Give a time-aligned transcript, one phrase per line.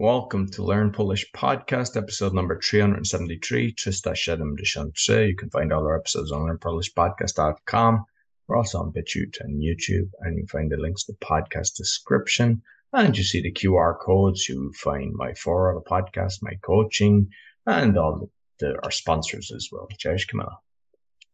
[0.00, 5.26] Welcome to Learn Polish Podcast, episode number 373, 373.
[5.26, 8.06] You can find all our episodes on learnpolishpodcast.com.
[8.48, 12.62] We're also on BitChute and YouTube, and you find the links to the podcast description.
[12.94, 14.48] And you see the QR codes.
[14.48, 17.28] You find my four the podcast, my coaching,
[17.66, 19.86] and all the, our sponsors as well.
[19.98, 20.56] Cześć, Camilla.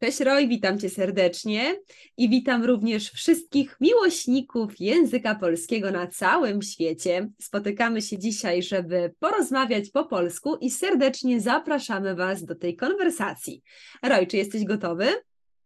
[0.00, 1.76] Cześć Roy, witam Cię serdecznie
[2.16, 7.28] i witam również wszystkich miłośników języka polskiego na całym świecie.
[7.40, 13.62] Spotykamy się dzisiaj, żeby porozmawiać po polsku i serdecznie zapraszamy Was do tej konwersacji.
[14.02, 15.08] Roy, czy jesteś gotowy?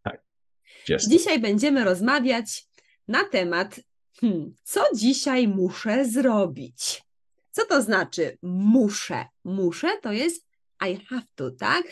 [0.03, 0.23] Tak.
[0.89, 1.13] Jestem.
[1.13, 2.65] Dzisiaj będziemy rozmawiać
[3.09, 3.81] na temat,
[4.21, 7.03] hmm, co dzisiaj muszę zrobić.
[7.51, 9.25] Co to znaczy muszę?
[9.45, 10.50] Muszę to jest
[10.89, 11.85] I have to, tak?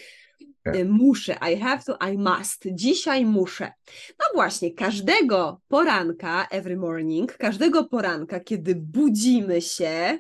[0.63, 0.75] Tak.
[0.85, 2.63] Muszę, I have to, I must.
[2.73, 3.73] Dzisiaj muszę.
[4.19, 10.19] No właśnie, każdego poranka, every morning, każdego poranka, kiedy budzimy się,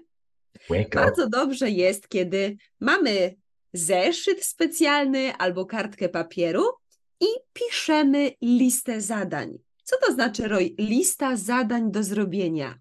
[0.94, 3.34] bardzo dobrze jest, kiedy mamy
[3.72, 6.64] zeszyt specjalny albo kartkę papieru
[7.20, 9.58] i piszemy listę zadań.
[9.82, 10.74] Co to znaczy, Roy?
[10.78, 12.78] Lista zadań do zrobienia.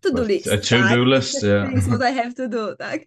[0.00, 0.48] To do list.
[0.48, 0.98] A to-do tak?
[1.06, 1.72] list, yeah.
[1.72, 3.00] Is what I have to do, tak?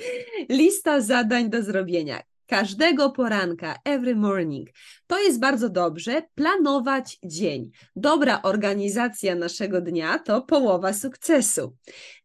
[0.48, 2.22] Lista zadań do zrobienia.
[2.46, 4.68] Każdego poranka, every morning.
[5.06, 7.70] To jest bardzo dobrze planować dzień.
[7.96, 11.76] Dobra organizacja naszego dnia to połowa sukcesu.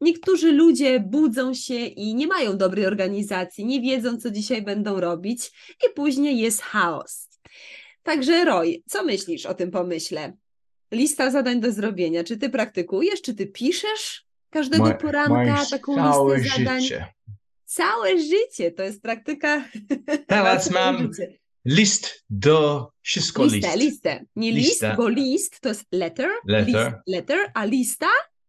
[0.01, 5.51] Niektórzy ludzie budzą się i nie mają dobrej organizacji, nie wiedzą, co dzisiaj będą robić,
[5.85, 7.29] i później jest chaos.
[8.03, 10.33] Także, Roy, co myślisz o tym pomyśle?
[10.91, 12.23] Lista zadań do zrobienia.
[12.23, 16.81] Czy ty praktykujesz, czy ty piszesz każdego Moje- poranka taką całe listę zadań?
[16.81, 17.05] życie.
[17.65, 19.65] Całe życie to jest praktyka.
[20.27, 21.39] Teraz mam życie.
[21.65, 23.77] list do wszystko listę, list.
[23.77, 24.25] listę.
[24.35, 24.87] Nie Listę.
[24.87, 26.85] list, bo list to jest letter, Letter.
[26.85, 28.07] List, letter, a lista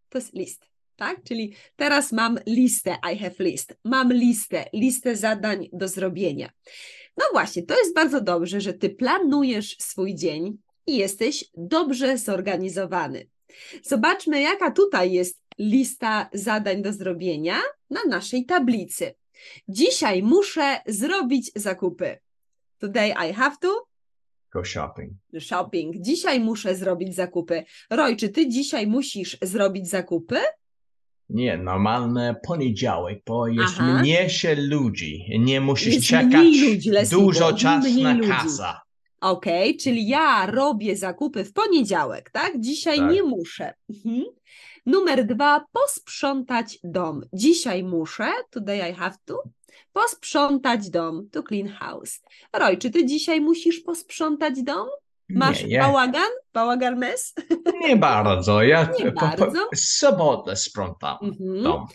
[0.09, 0.65] to jest list.
[0.97, 1.23] Tak?
[1.25, 3.75] Czyli teraz mam listę, I have list.
[3.85, 6.51] Mam listę, listę zadań do zrobienia.
[7.17, 13.27] No właśnie, to jest bardzo dobrze, że ty planujesz swój dzień i jesteś dobrze zorganizowany.
[13.83, 17.57] Zobaczmy, jaka tutaj jest lista zadań do zrobienia
[17.91, 19.15] na naszej tablicy.
[19.69, 22.19] Dzisiaj muszę zrobić zakupy.
[22.79, 23.87] Today I have to
[24.53, 25.13] Go shopping.
[25.41, 25.97] shopping.
[26.01, 27.65] Dzisiaj muszę zrobić zakupy.
[27.91, 30.37] Roy, czy ty dzisiaj musisz zrobić zakupy?
[31.29, 34.01] Nie, normalny poniedziałek, bo jest Aha.
[34.01, 35.25] mniejsze ludzi.
[35.39, 38.29] Nie musisz Jest czekać ludzi, dużo czasu na ludzi.
[38.29, 38.81] kasa.
[39.23, 42.53] Okej, czyli ja robię zakupy w poniedziałek, tak?
[42.61, 43.11] Dzisiaj Tak.
[43.13, 43.75] nie muszę.
[43.91, 44.25] Mhm.
[44.87, 47.23] Numer dwa, posprzątać dom.
[47.33, 49.43] Dzisiaj muszę, today I have to,
[49.93, 52.21] posprzątać dom, to clean house.
[52.53, 54.89] Roy, czy ty dzisiaj musisz posprzątać dom?
[55.29, 56.31] Masz nie, ja, bałagan?
[56.53, 57.35] Bałagan mes?
[57.81, 58.63] nie bardzo.
[58.63, 59.69] Ja Nie po, po, bardzo?
[59.75, 61.63] sobotę sprzątam Mhm.
[61.63, 61.87] dom.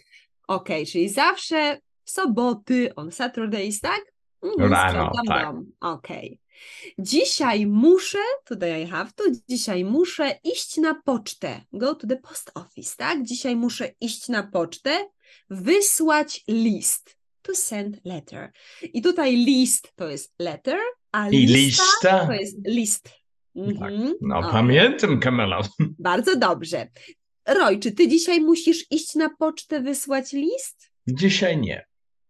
[0.48, 4.02] Okej, czyli zawsze w soboty, on Saturdays, tak?
[4.44, 5.46] Mhm, Rano, tak.
[5.46, 5.66] dom.
[5.82, 6.40] Okej.
[7.00, 11.62] Dzisiaj muszę, today I have to, dzisiaj muszę iść na pocztę.
[11.74, 13.24] Go to the post office, tak?
[13.24, 15.06] Dzisiaj muszę iść na pocztę,
[15.50, 17.18] wysłać list.
[17.42, 18.52] To send letter.
[18.94, 20.80] I tutaj list to jest letter,
[21.12, 22.28] a I lista lista?
[22.28, 23.10] to jest list.
[23.56, 24.14] Mhm.
[24.22, 24.52] No Okej.
[24.52, 25.62] pamiętam, Kamila.
[26.00, 26.88] Bardzo dobrze.
[27.48, 30.92] Roy, czy ty dzisiaj musisz iść na pocztę, wysłać list?
[31.08, 31.86] Dzisiaj nie.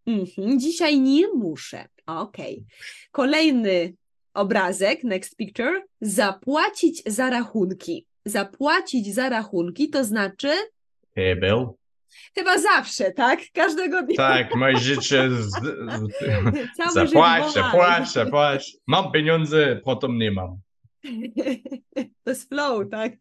[0.08, 1.88] Mhm, dzisiaj nie muszę.
[2.06, 2.66] Okej.
[3.12, 3.94] Kolejny
[4.38, 5.82] obrazek, next picture.
[6.02, 8.06] Zapłacić za rachunki.
[8.26, 10.50] Zapłacić za rachunki to znaczy
[11.16, 11.66] Hey, Bill.
[12.36, 13.40] chyba zawsze, tak?
[13.54, 14.18] Każdego dnia.
[14.18, 15.30] Tak, moje życie.
[15.32, 15.52] Z,
[16.94, 17.54] zapłać,
[18.14, 18.78] zapłać.
[18.88, 20.58] Mam pieniądze, potem nie mam.
[22.24, 23.12] To jest flow, tak?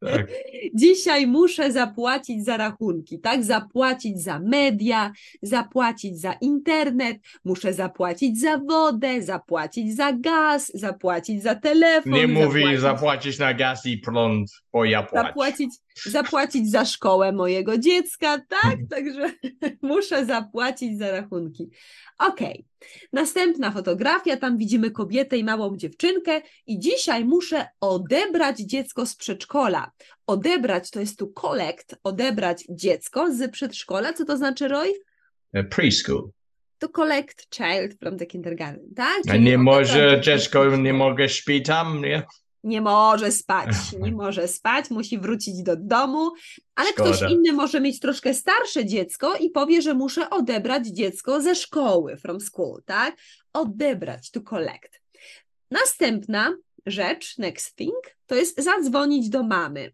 [0.00, 0.26] Tak.
[0.74, 3.44] Dzisiaj muszę zapłacić za rachunki, tak?
[3.44, 5.12] Zapłacić za media,
[5.42, 12.12] zapłacić za internet, muszę zapłacić za wodę, zapłacić za gaz, zapłacić za telefon.
[12.12, 15.28] Nie mówi zapłacić, zapłacić na gaz i prąd, bo ja płacę.
[15.28, 15.70] zapłacić,
[16.04, 18.76] zapłacić za szkołę mojego dziecka, tak?
[18.90, 19.32] Także
[19.82, 21.70] muszę zapłacić za rachunki.
[22.18, 22.64] Okej.
[23.12, 29.90] Następna fotografia, tam widzimy kobietę i małą dziewczynkę i dzisiaj muszę odebrać dziecko z przedszkola.
[30.26, 34.12] Odebrać to jest tu collect, odebrać dziecko z przedszkola.
[34.12, 34.92] Co to znaczy, Roy?
[35.52, 36.30] E, Preschool.
[36.78, 39.20] To collect child from the kindergarten, tak?
[39.28, 42.22] A Czyli nie może dziecko nie mogę śpić tam, nie?
[42.64, 43.68] Nie może spać,
[44.00, 46.30] nie może spać, musi wrócić do domu,
[46.74, 47.30] ale ktoś Szkoda.
[47.30, 52.40] inny może mieć troszkę starsze dziecko i powie, że muszę odebrać dziecko ze szkoły, from
[52.40, 53.16] school, tak?
[53.52, 55.00] Odebrać, to collect.
[55.70, 56.56] Następna
[56.86, 59.92] rzecz, next thing, to jest zadzwonić do mamy.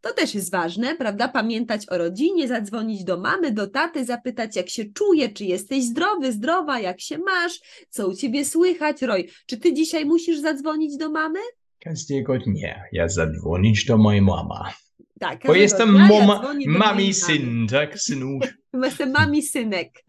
[0.00, 1.28] To też jest ważne, prawda?
[1.28, 6.32] Pamiętać o rodzinie, zadzwonić do mamy, do taty, zapytać, jak się czuje, czy jesteś zdrowy,
[6.32, 7.60] zdrowa, jak się masz,
[7.90, 9.02] co u ciebie słychać.
[9.02, 11.38] Roj, czy ty dzisiaj musisz zadzwonić do mamy?
[11.80, 14.72] Każdego dnia ja zadzwonić do mojej mama.
[15.20, 18.38] Tak, Bo jestem dnia ja mama, do mami syn, tak, synu.
[18.84, 20.04] Jestem mami synek.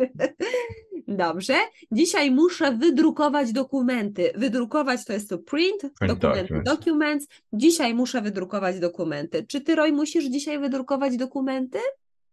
[1.07, 1.55] Dobrze.
[1.91, 4.31] Dzisiaj muszę wydrukować dokumenty.
[4.35, 6.69] Wydrukować to jest to print, dokumenty, documents.
[6.69, 7.27] documents.
[7.53, 9.45] Dzisiaj muszę wydrukować dokumenty.
[9.47, 11.79] Czy ty, Roy, musisz dzisiaj wydrukować dokumenty?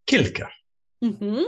[0.05, 0.49] Kilka.
[1.03, 1.45] Mhm.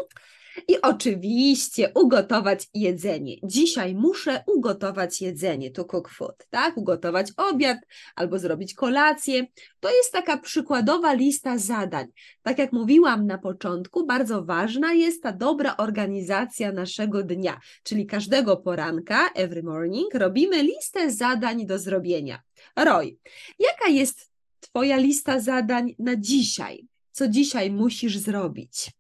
[0.69, 3.37] I oczywiście ugotować jedzenie.
[3.43, 6.77] Dzisiaj muszę ugotować jedzenie, to cook food, tak?
[6.77, 7.79] Ugotować obiad
[8.15, 9.47] albo zrobić kolację.
[9.81, 12.07] To jest taka przykładowa lista zadań.
[12.43, 18.57] Tak jak mówiłam na początku, bardzo ważna jest ta dobra organizacja naszego dnia, czyli każdego
[18.57, 22.41] poranka, every morning, robimy listę zadań do zrobienia.
[22.77, 23.17] Roy,
[23.59, 24.29] jaka jest
[24.61, 26.87] Twoja lista zadań na dzisiaj?
[27.13, 28.91] Co dzisiaj musisz zrobić?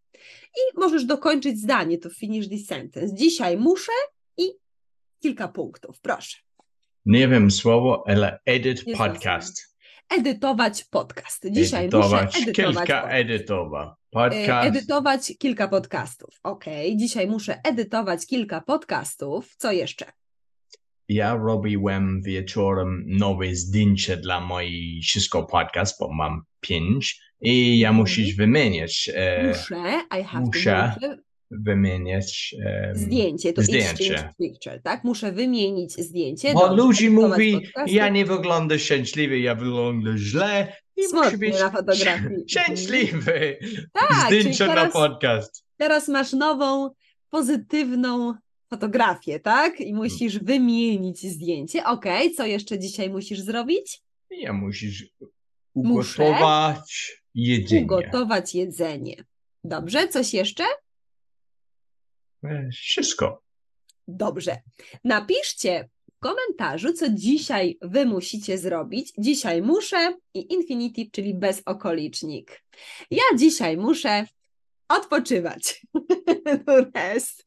[0.58, 3.14] I możesz dokończyć zdanie, to finish this sentence.
[3.14, 3.92] Dzisiaj muszę
[4.36, 4.42] i
[5.22, 6.36] kilka punktów, proszę.
[7.06, 9.76] Nie wiem słowo, ale edit Nie podcast.
[10.18, 11.46] Edytować podcast.
[11.50, 13.20] Dzisiaj Edytować, muszę edytować kilka podcast.
[13.20, 13.96] edytowa.
[13.96, 14.68] E, Podcast.
[14.68, 16.30] Edytować kilka podcastów.
[16.42, 16.64] Ok,
[16.96, 19.54] dzisiaj muszę edytować kilka podcastów.
[19.58, 20.06] Co jeszcze?
[21.08, 27.96] Ja robiłem wieczorem nowe zdjęcie dla mojej wszystko podcast, bo mam pięć i ja Mhm.
[28.00, 30.92] musisz wymieniać, e, Muszę, I have muszę.
[31.50, 34.28] wymieniać e, Zdjęcie, to zdjęcie.
[34.38, 35.04] picture, tak?
[35.04, 36.52] Muszę wymienić zdjęcie.
[36.54, 41.70] Bo Dobrze, edytować mówi, ja nie wyglądam szczęśliwy, ja wyglądam źle i muszę być na
[41.70, 42.44] fotografii.
[42.50, 43.58] szczęśliwy.
[43.92, 45.64] Tak, Zdjęcie na teraz- podcast.
[45.76, 46.90] Teraz masz nową,
[47.30, 48.34] pozytywną
[48.70, 49.80] fotografię, tak?
[49.80, 51.84] I musisz wymienić zdjęcie.
[51.84, 54.00] Okej, co jeszcze dzisiaj musisz zrobić?
[54.30, 55.06] Ja musisz
[55.74, 57.82] ugotować jedzenie.
[57.82, 59.24] Ugotować jedzenie.
[59.64, 60.64] Dobrze, coś jeszcze?
[62.44, 63.42] E, Wszystko.
[64.08, 64.56] Dobrze.
[65.04, 69.12] Napiszcie w komentarzu, co dzisiaj wy musicie zrobić.
[69.18, 72.64] Dzisiaj muszę i infinitive, czyli bezokolicznik.
[73.10, 74.26] Ja dzisiaj muszę
[74.88, 75.86] odpoczywać.
[76.94, 77.44] Rest.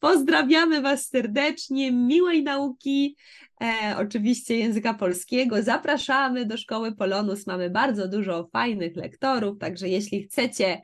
[0.00, 3.16] Pozdrawiamy Was serdecznie, miłej nauki,
[3.62, 5.62] e, oczywiście języka polskiego.
[5.62, 7.46] Zapraszamy do Szkoły Polonus.
[7.46, 10.80] Mamy bardzo dużo fajnych lektorów, także jeśli chcecie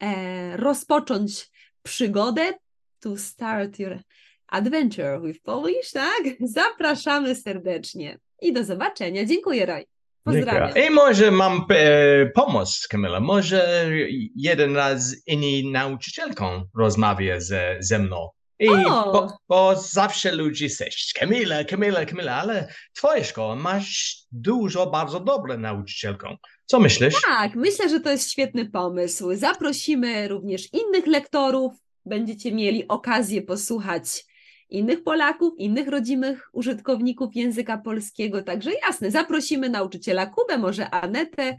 [0.00, 1.50] e, rozpocząć
[1.82, 2.52] przygodę,
[3.00, 3.98] to start your
[4.46, 6.22] adventure with Polish, tak?
[6.40, 9.24] Zapraszamy serdecznie i do zobaczenia.
[9.24, 9.93] Dziękuję, Roy.
[10.24, 10.86] Pozdrawiam.
[10.86, 13.20] I może mam e, pomoc, Kamila.
[13.20, 13.90] Może
[14.36, 18.28] jeden raz inni nauczycielką rozmawia ze, ze mną.
[18.58, 19.12] I O!
[19.12, 25.58] bo, bo zawsze ludzie mówią, Kamila, Kamila, Kamila, ale twoja szkoła masz dużo, bardzo dobre
[25.58, 26.36] nauczycielką.
[26.66, 27.14] Co myślisz?
[27.28, 29.34] Tak, myślę, że to jest świetny pomysł.
[29.34, 31.72] Zaprosimy również innych lektorów.
[32.06, 34.24] Będziecie mieli okazję posłuchać
[34.70, 38.42] innych Polaków, innych rodzimych użytkowników języka polskiego.
[38.42, 41.56] Także jasne, zaprosimy nauczyciela Kubę, może Anetę.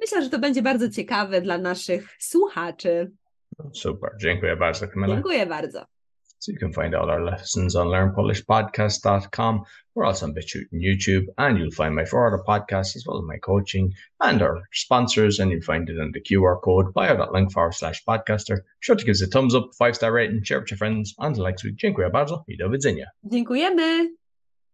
[0.00, 3.10] Myślę, że to będzie bardzo ciekawe dla naszych słuchaczy.
[3.72, 5.14] Super, dziękuję bardzo, Kamila.
[5.14, 5.93] Dziękuję bardzo.
[6.44, 9.64] So you can find all our lessons on learnpolishpodcast.com.
[9.94, 13.16] We're also on BitChute and YouTube, and you'll find my four other podcasts as well
[13.16, 17.50] as my coaching and our sponsors, and you'll find it in the QR code bio.link
[17.50, 18.58] forward slash podcaster.
[18.80, 21.14] Sure to give us a thumbs up, five star rating, share with your friends.
[21.18, 23.06] Until next week, dziękuję bardzo i do widzenia.
[23.24, 24.08] Dziękujemy.